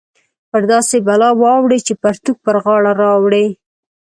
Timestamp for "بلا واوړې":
1.07-1.79